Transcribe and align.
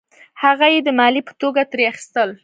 هغه 0.43 0.65
یې 0.73 0.79
د 0.85 0.89
مالیې 0.99 1.21
په 1.27 1.33
توګه 1.41 1.61
ترې 1.71 1.83
اخیستل. 1.91 2.29